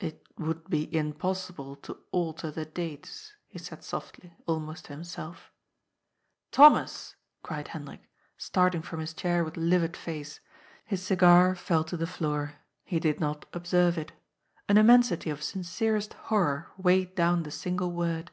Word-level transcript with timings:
'^ 0.00 0.06
It 0.08 0.22
would 0.38 0.70
be 0.70 0.96
impossible 0.96 1.74
to 1.82 1.98
alter 2.12 2.52
the 2.52 2.64
dates," 2.64 3.32
he 3.48 3.58
said 3.58 3.82
softly, 3.82 4.32
almost 4.46 4.84
to 4.84 4.92
himself." 4.92 5.50
Thomas 6.56 7.16
I" 7.18 7.46
cried 7.48 7.68
Hendrik, 7.74 8.02
starting 8.36 8.80
from 8.80 9.00
his 9.00 9.12
chair 9.12 9.42
with 9.42 9.56
livid 9.56 9.96
face. 9.96 10.38
His 10.84 11.02
cigar 11.04 11.56
fell 11.56 11.82
to 11.82 11.96
the 11.96 12.06
floor. 12.06 12.58
He 12.84 13.00
did 13.00 13.18
not 13.18 13.44
observe 13.52 13.98
it. 13.98 14.12
An 14.68 14.78
immensity 14.78 15.30
of 15.30 15.42
sincerest 15.42 16.12
horror 16.30 16.70
weighed 16.78 17.16
down 17.16 17.42
the 17.42 17.50
single 17.50 17.90
word. 17.90 18.30